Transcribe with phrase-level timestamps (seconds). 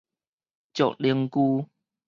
[0.73, 1.69] 石楝舅